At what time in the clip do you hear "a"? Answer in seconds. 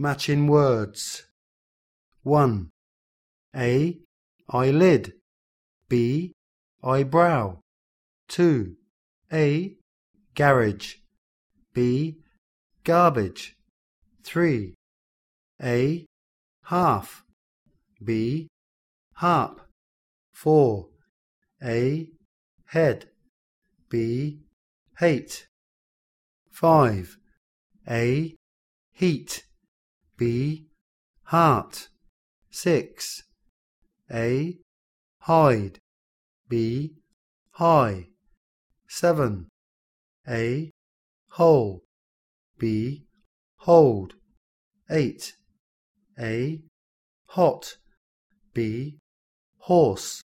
3.56-3.98, 9.32-9.74, 15.64-16.06, 21.64-22.08, 27.90-28.36, 34.12-34.58, 40.28-40.70, 46.18-46.62